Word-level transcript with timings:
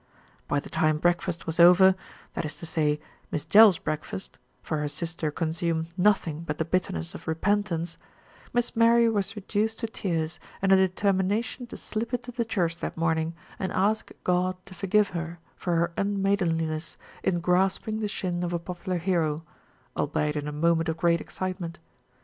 By 0.47 0.59
the 0.59 0.67
time 0.67 0.97
breakfast 0.97 1.45
was 1.45 1.59
over, 1.59 1.93
that 2.33 2.43
is 2.43 2.55
to 2.57 2.65
say 2.65 2.99
Miss 3.29 3.45
Jell's 3.45 3.77
breakfast, 3.77 4.39
for 4.63 4.77
her 4.79 4.87
sister 4.87 5.29
consumed 5.29 5.89
nothing 5.95 6.41
but 6.41 6.57
the 6.57 6.65
bitterness 6.65 7.13
of 7.13 7.27
repentance, 7.27 7.99
Miss 8.51 8.75
Mary 8.75 9.07
was 9.07 9.35
reduced 9.35 9.77
A 9.77 9.81
VILLAGE 9.85 9.93
DIVIDED 10.01 10.17
AGAINST 10.17 10.39
ITSELF 10.41 10.95
219 10.95 10.97
to 10.97 10.97
tears 10.97 11.03
and 11.05 11.67
a 11.67 11.67
determination 11.67 11.67
to 11.67 11.77
slip 11.77 12.13
into 12.15 12.31
the 12.31 12.43
church 12.45 12.77
that 12.77 12.97
morning 12.97 13.35
and 13.59 13.71
ask 13.73 14.11
God 14.23 14.55
to 14.65 14.73
forgive 14.73 15.09
her 15.09 15.37
for 15.55 15.75
her 15.75 15.93
un 15.95 16.19
maidenliness 16.23 16.97
in 17.21 17.39
grasping 17.39 17.99
the 17.99 18.07
shin 18.07 18.43
of 18.43 18.53
a 18.53 18.57
popular 18.57 18.97
hero, 18.97 19.45
albeit 19.95 20.35
in 20.35 20.47
a 20.47 20.51
moment 20.51 20.89
of 20.89 20.97
great 20.97 21.21
excitement. 21.21 21.77